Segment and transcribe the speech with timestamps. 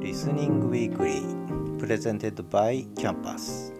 [0.00, 3.74] Listening Weekly presented by Campus、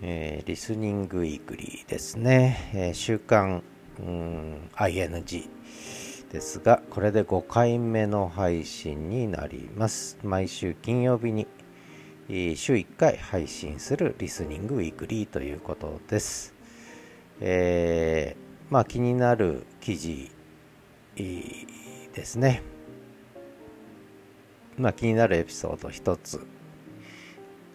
[0.00, 3.64] え、 Listening Weekly ですね、えー、週刊
[3.98, 5.48] うん ING
[6.30, 10.16] ですがこれで5回目の配信になります。
[10.22, 11.48] 毎週金曜日に
[12.28, 16.54] 週1回配信する Listening Weekly ということです、
[17.40, 20.30] えー、まあ気になる記事
[21.16, 22.77] ですね。
[24.78, 26.46] まあ、気になるエピソード一つ、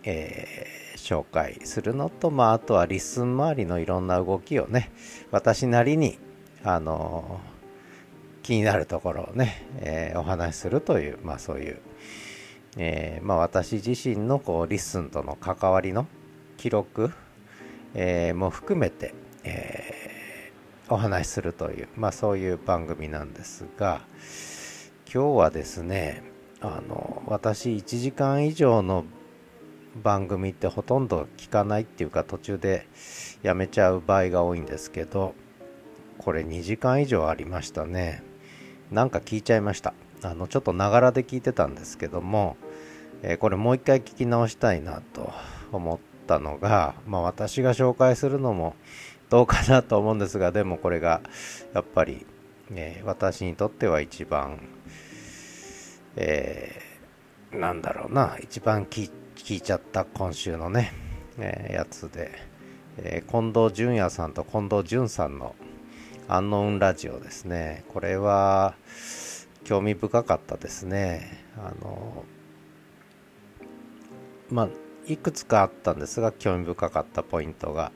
[0.03, 4.91] えー、紹介するのと、まあ、あとは LISTEN 周りのいろんな動きをね
[5.31, 6.17] 私なりに、
[6.63, 11.81] あのー、気になるところをね、えー、お話しするという、まあ、そういう、
[12.77, 16.07] えまあ、私自身のこう LISTEN との関わりの
[16.57, 17.11] 記録、
[17.93, 19.13] えも含めて、
[19.43, 20.03] え
[20.89, 24.01] お話しするという、まあ、そういう番組なんですが
[25.11, 26.32] 今日はですね
[26.63, 29.03] あの私1時間以上の
[30.01, 32.87] 番組ってほとんど聞かないっていうか途中で
[33.43, 35.35] やめちゃう場合が多いんですけど
[36.17, 38.23] これ2時間以上ありましたね。
[38.91, 39.93] なんか聞いちゃいました。
[40.21, 42.55] あのちょっとながらで聞いてたんですけども、
[43.23, 45.33] えー、これもう一回聞き直したいなと
[45.73, 48.75] 思ったのが、まあ、私が紹介するのも
[49.29, 51.21] どうかなと思うんですがでもこれが
[51.73, 52.25] やっぱり、
[52.71, 54.61] えー、私にとっては一番
[56.15, 60.93] えー、なんだろうな、一番聞いちゃった今週のね、
[61.37, 62.31] えー、やつで、
[62.97, 65.55] えー、近藤淳也さんと近藤淳さんの
[66.27, 67.83] アンノウンラジオですね。
[67.89, 68.75] これは
[69.63, 71.45] 興味深かったですね。
[71.57, 72.23] あの、
[74.49, 74.69] まあ、
[75.07, 77.91] いくつかあったんですが、興味深かったポイントが、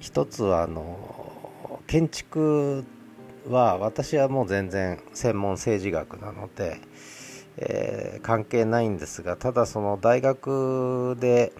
[0.00, 2.84] 一つは、あの、建築
[3.48, 6.80] は私はもう全然専門政治学なので、
[7.56, 11.52] えー、関係ないんですがただその大学で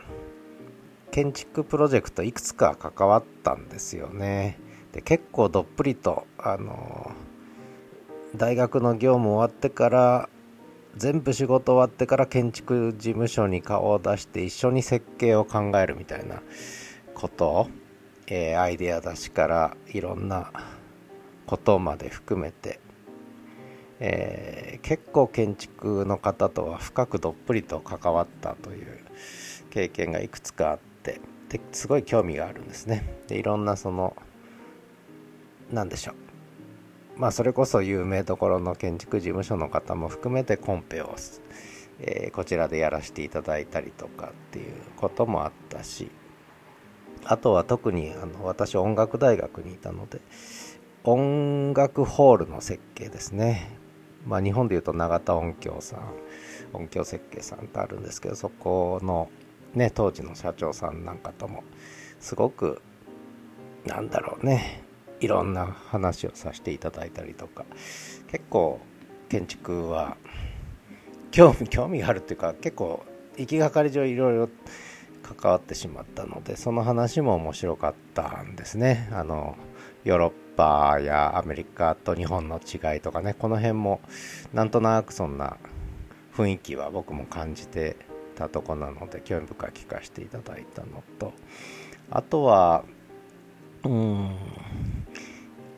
[1.10, 4.58] 建築プロジェクトいくつか関わったんですよね。
[4.92, 7.12] で結構どっぷりとあの
[8.36, 10.28] 大学の業務終わってから
[10.96, 16.42] 全部仕事終わってから建築事務所に顔を出して一緒に設計を考えるみたいな
[17.14, 17.68] ことを、
[18.26, 20.50] えー、アイデア出しからいろんな
[21.50, 22.78] ことまで含めて
[24.02, 28.98] えー、結構建築の方とは深くどっぷりと関わったという
[29.68, 33.18] 経験がいくつかあってですごい興味があるんですね。
[33.28, 34.16] でいろんなその
[35.70, 37.20] 何でしょう。
[37.20, 41.14] まあそれこそ有名どころの建築事務所の方も含めてコンペを、
[41.98, 46.10] えー、こちらでやらせていただいたりとかっていうこともあったし
[47.24, 50.20] あとは特にあの私音楽大学にいたので
[51.04, 53.78] 音楽ホールの設計ですね。
[54.26, 56.00] まあ、日本でいうと永田音響さん
[56.74, 59.30] 音響設計さんってあるんですけどそこの、
[59.74, 61.64] ね、当時の社長さんなんかとも
[62.20, 62.82] すごく
[63.86, 64.82] なんだろうね
[65.20, 67.64] いろんな話をさせていただいたりとか
[68.30, 68.80] 結構
[69.28, 70.16] 建築は
[71.30, 73.04] 興味興味があるっていうか結構
[73.36, 74.48] 行きがかり上いろいろ
[75.22, 79.08] 関わってしまったのでその話も面白かったんですね。
[79.12, 79.56] あの
[80.04, 84.02] ヨーロッパやアメリカと日本の違いとかねこの辺も
[84.52, 85.56] なんとなくそんな
[86.36, 87.96] 雰囲気は僕も感じて
[88.34, 91.32] たとこなので興味深く聞かせていただいたのと。
[92.10, 92.84] あとは
[93.84, 94.36] うん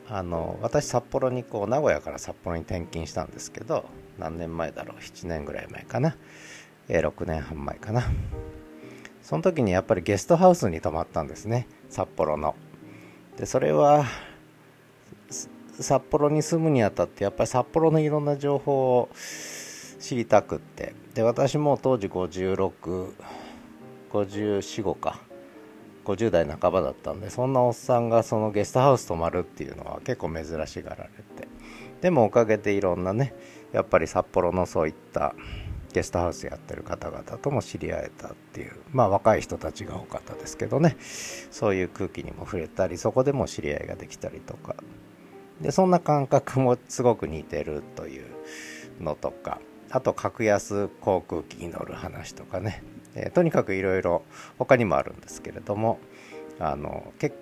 [0.09, 3.85] あの私札幌にこう名古屋から札幌に転勤したんですけど
[4.19, 6.17] 何年前だろう7年ぐらい前かな、
[6.89, 8.03] え、6年半前かな。
[9.21, 12.55] その時にやっぱりゲストハウスに泊まったんですね札幌の。
[13.37, 14.03] でそれは
[15.79, 19.09] 札幌に住むにあたってやっぱり札幌のいろんな情報を
[19.99, 20.93] 知りたくって。
[21.13, 25.19] で私も当時5654か。
[26.03, 31.47] 50代半ばだったんでそんなおっさんがそのゲストハウス泊まるっていうのは結構珍しがられて。
[32.01, 33.33] でもおかげでいろんなね
[33.71, 35.33] やっぱり札幌のそういった
[35.93, 40.97] ゲストハウスやってる方々とも知り合えたっていうまあ若い人たちが多かったですけどね。
[40.99, 44.75] そういう空気にも触れたりそこでも知り合いができたりとか。
[45.63, 48.25] でそんな感覚もすごく似てるという
[49.01, 52.83] のとかあと格安航空機に乗る話とかね、
[53.15, 54.23] えー、とにかくいろいろ
[54.59, 55.99] 他にもあるんですけれども
[56.59, 57.37] あの結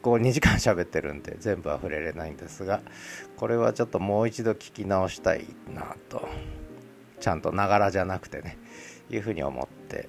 [0.00, 2.82] 構2時間喋ってるんで全部は触れれないんですが
[3.36, 5.44] これはちょっともう一度聞き直したい
[5.74, 6.28] なと
[7.18, 8.58] ちゃんとながらじゃなくてね
[9.10, 10.08] いうふうに思って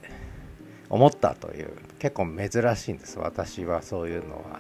[0.90, 3.18] 思ったという結構珍しいんです。
[3.18, 4.60] 私はそういうのは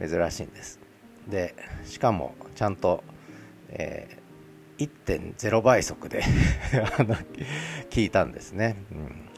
[0.00, 0.79] 珍しいんです。
[1.28, 3.04] でしかもちゃんと、
[3.68, 4.88] えー、
[5.36, 6.22] 1.0倍速で
[7.90, 9.28] 聞いたんですね、うん。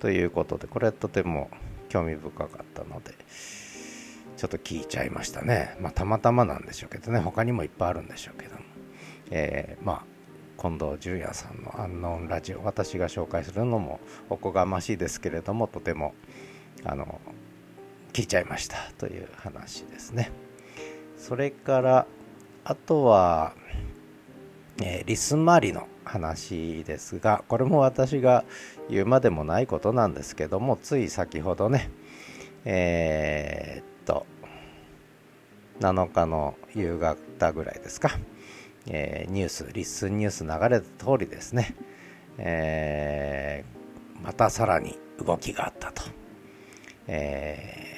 [0.00, 1.50] ということでこれはとても
[1.88, 3.14] 興味深かったので
[4.36, 5.76] ちょっと聞いちゃいましたね。
[5.80, 8.62] まあたまたまなんでしょうけどね他にもいっぱいあるんでしょうけども、
[9.30, 10.18] えー、まあ
[10.60, 16.14] 近藤淳也さんの「アンノーンラジオ」私が紹介するのもおこがましいですけれどもとても
[16.84, 17.20] あの
[18.12, 20.30] 聞いちゃいましたという話ですね
[21.28, 22.06] それから
[22.64, 23.52] あとは、
[24.82, 28.44] えー、リスン周りの話ですがこれも私が
[28.88, 31.90] 言うまでもないことなんですけどもつい先ほどね
[32.64, 34.24] えー、っと
[35.80, 38.18] 7日の夕方ぐらいですか、
[38.86, 41.74] えー、ニュースリッスンニュース流れた通りですね、
[42.38, 46.04] えー、またさらに動きがあったと、
[47.06, 47.97] え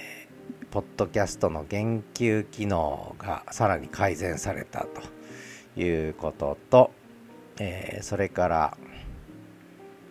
[0.70, 4.86] ポッドキャストの言及機能がさらに改善された
[5.74, 6.92] ということと、
[7.58, 8.76] えー、それから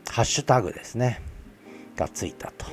[0.09, 1.21] ハッシュタグですね。
[1.95, 2.65] がついたと。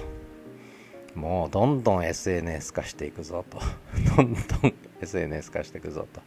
[1.14, 3.60] もうどんどん SNS 化していくぞと。
[4.16, 6.22] どんどん SNS 化していくぞと、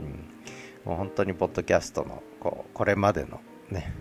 [0.00, 3.40] うん、もう本当にポッドキャストのこうこれまでの
[3.70, 3.92] ね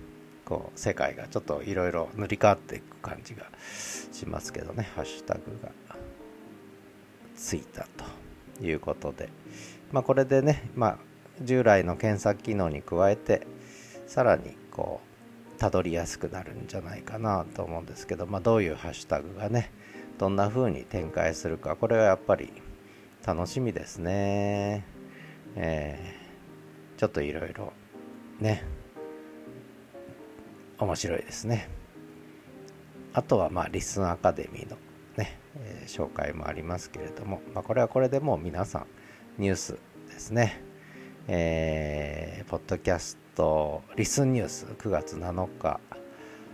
[0.45, 3.45] こう世界がちょっといろいろ塗り替わっていく感じが
[4.11, 4.89] しますけどね。
[4.95, 5.71] ハッシュタグが。
[7.37, 7.87] ついた
[8.59, 9.29] ということで、
[9.91, 10.97] まあ、これでね、まあ、
[11.41, 13.47] 従来の検索機能に加えて
[14.07, 14.99] さらにこ
[15.55, 19.71] うたどりやすくなるんじゃないかなと思うんですけど、まあ、どういうハッシュタグがね
[20.17, 22.51] どんな風に展開するかこれはやっぱり
[23.25, 24.85] 楽しみですね、
[25.55, 27.71] えー、ちょっといろいろ
[28.39, 28.63] ね
[30.79, 31.69] 面白いですね。
[33.13, 34.77] あとはまあリスンアカデミーの、
[35.87, 38.85] 紹介もありますけれども、まあ、これはこれでもう皆さん
[39.37, 40.61] ニュースですね、
[41.27, 45.79] えー、ポッドキャストリスンニュース9月7日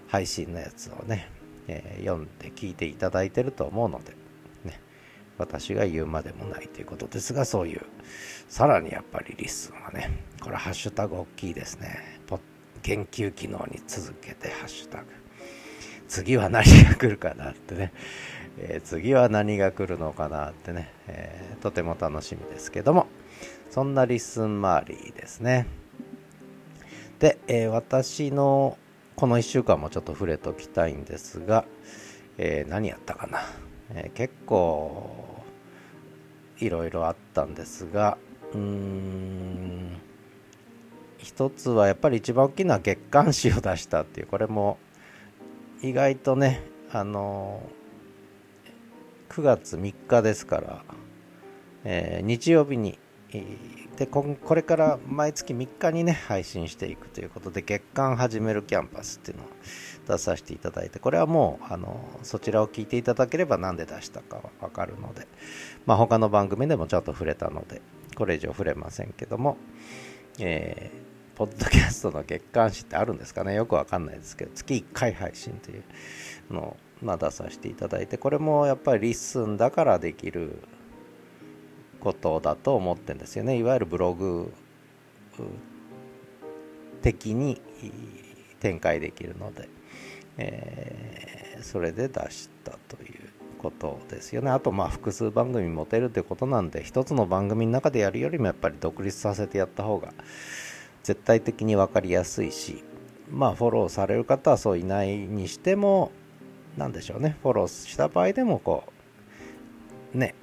[0.08, 1.30] 配信のやつをね、
[1.68, 4.14] えー、読んで聞いていただいてると思うので、
[4.64, 4.80] ね、
[5.38, 7.82] 私が言うまでもないということですがそういう
[8.50, 12.14] さらにやっぱりリスンはねこれハッシュタグ大きいですね。
[12.84, 15.06] 研究機能に続けてハッシュタグ。
[16.08, 17.92] 次は何が来るかなってね
[18.58, 23.08] えー、次は何が来るのかなってね、えー、とても楽しみですけども。
[23.74, 25.66] そんなリスン周りですね。
[27.18, 28.78] で、えー、私の
[29.16, 31.66] この1週間もちょっと触れときたいんですが、
[32.38, 33.40] え何やったかな、
[33.96, 35.44] え結構
[36.60, 38.20] いろいろあったんですが
[38.54, 40.00] うーん
[41.18, 44.78] 一つはやっぱり一番大きな月刊誌を出したっていうこれも
[45.82, 46.62] 意外とね
[46.92, 47.82] あのー
[49.33, 50.83] 9月3日ですから、
[51.83, 53.00] えー、日曜日に、
[53.97, 59.47] でこれから毎月3日にね配信していくということで月間始めるキャンパスっていうのを
[60.07, 65.27] 出させていただいてこれはもうあのそちらを聞いていただければ何で出したかは分かるので、
[65.88, 67.81] まあ、他の番組でもちょっと触れたので
[68.15, 69.57] これ以上触れませんけども、
[70.38, 73.56] えー、ポッドキャストの月間誌ってあるんですかね？
[73.56, 75.83] よくわかんないですけど月1回配信という
[76.53, 80.60] のをまあ、出させていただいてこれもやっぱり LISTEN だからできる
[82.00, 83.58] ことだと思ってんですよね。
[83.58, 84.54] いわゆるブログ
[87.02, 87.62] 的に
[88.60, 89.69] 展開できるので、
[90.38, 94.52] えー、それで出したということですよね。
[94.52, 100.14] あとまあ複数番組持てるってことなんで一つの番組の中でやるよりもやっぱり独立させてやった方が
[101.04, 102.83] 絶対的に分かりやすいし
[103.31, 106.12] まあフォローされる方はそういないにしても
[106.77, 108.83] なんでしょうね、フォローした場合でもこ
[110.13, 110.35] う、ね、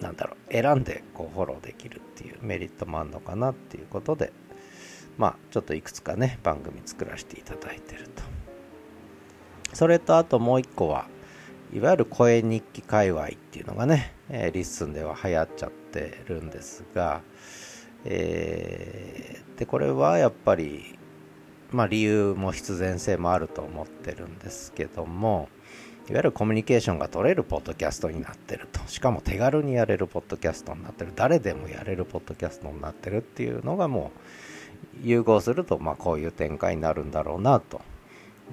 [0.00, 4.32] なんだろう、選んでこうフォローできるっていうメリットもあるのかなっていうことで、
[5.18, 8.22] まあ、ちょっといくつかね、番組作らせていただいてると。
[9.72, 11.06] それとあともう一個は、
[11.72, 17.22] いわゆる声日記界隈っていうのがね、えー、 LISTEN では流行っちゃってるんですが、
[18.04, 20.98] えー、で、これはやっぱり、
[21.72, 25.48] まあ理由も必然性もあると思ってるんですけども、
[26.08, 28.80] いわゆるコミュニケーションが取れるポッドキャストになってると。
[28.86, 31.12] しかも手軽にやれるポッドキャストになってる。
[31.14, 34.10] 誰でもやれるポッドキャストになってるっていうのがも
[35.02, 37.80] う融合するとまあこういう展開になるんだろうなと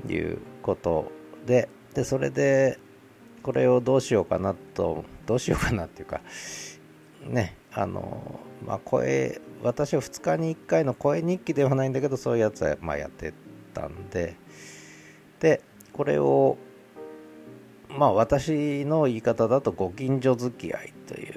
[0.07, 1.11] いうこと
[1.45, 1.69] で。
[1.93, 2.77] でそれで
[3.41, 6.21] これをどうしようかなとどうしようかなっていうか
[7.25, 13.33] ねあのまあ声私は2日に1回の声日記ではないんだけどそういうやつはまやって
[13.73, 14.35] たんで。
[15.39, 15.61] で
[15.93, 16.57] これを
[17.89, 21.33] まあ私の言い方だとご近所付き合いという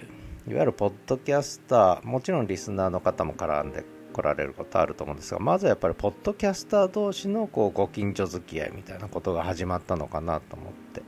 [0.49, 11.02] いわゆるポッドキャスターもちろんリスナーの方も絡んで来られることあると思うんですがまずはやっぱりポッドキャスター同士のこうご近所付き合いみたいなことが始まったのかなと思って、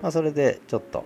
[0.00, 1.04] まあ、それでちょっと、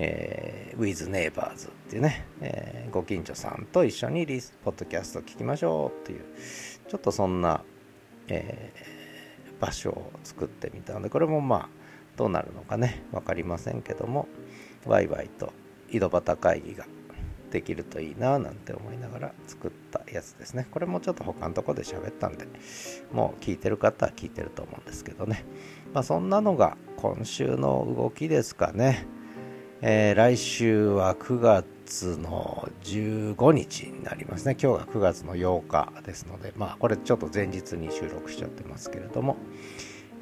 [0.00, 6.24] えー、with neighbors っていうね、えー、ご近所さんと一緒にリスポッドキャスト聞きましょうっていう
[6.88, 7.64] ちょっとそんな、
[8.28, 11.68] えー、場所を作ってみたのでこれもまあ
[12.16, 14.28] どうなるのかね分かりませんけども
[14.86, 15.52] ワイワイと
[15.90, 16.86] 井戸端会議が
[17.50, 20.68] できるといいななんて思いながら作ったやつですね。
[20.70, 22.46] これもちょっと他のとこで喋ったんで
[23.10, 25.44] もう聞いてる方は聞いてると思うんですけどね。
[25.92, 29.06] まあそんなのが今週の動きですかね、
[29.80, 34.56] えー、来週は9月の15日になりますね。
[34.60, 39.36] 今日が9月の8日ですのでまあこれちょっと前日に収録しちゃってますけれども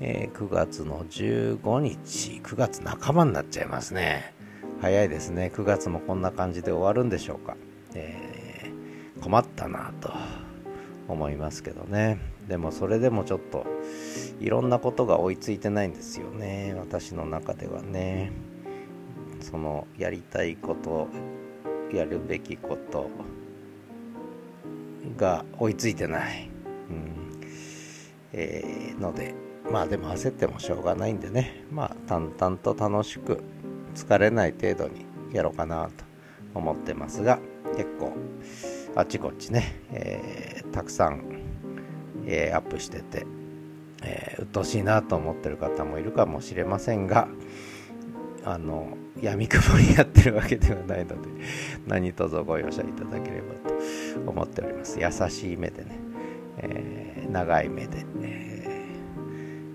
[0.00, 4.34] えー、9月の15日、9月半ばになっちゃいますね。
[4.80, 5.50] 早いですね。
[5.54, 7.56] 9月もこんな感じで終わるんでしょうか、
[7.94, 10.12] えー、困ったなと
[11.08, 12.18] 思いますけどね。
[12.46, 13.64] でもそれでもちょっと
[14.38, 16.74] いろんなことが追いついてないんですよね。
[16.78, 18.32] 私の中ではね。
[19.50, 21.08] そのやりたいこと
[21.94, 23.08] やるべきこと
[25.16, 26.50] が追いついてない、
[26.90, 27.40] うん。
[28.32, 29.34] えー、ので
[29.70, 31.64] まあでも焦ってもしょうがないんでね。
[31.70, 33.44] まあ淡々と楽しく
[33.94, 36.04] 疲れない程度にやろうかなと
[36.54, 37.38] 思ってますが
[37.76, 38.14] 結構
[38.96, 41.22] あちこちね、えー、たくさん、
[42.26, 43.26] えー、アップしてて、
[44.02, 47.28] えー、鬱陶しいなと思ってる方もいるかもしれませんが
[48.46, 51.28] あの闇雲にやってるわけではないので
[51.86, 55.98] 何卒ご容赦いただければと思っております優しい目でね、
[56.58, 58.86] え長い目で、え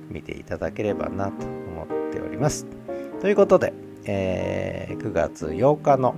[0.10, 2.66] 見ていただければなと思っております
[3.20, 3.74] ということで
[4.06, 6.16] えー、9月8日の、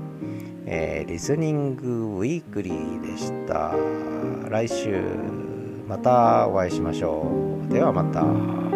[0.66, 3.74] え、リスニングウィークリーでした。
[4.50, 5.04] 来週
[5.88, 7.74] またお会いしましょう。
[7.74, 8.73] ではまた。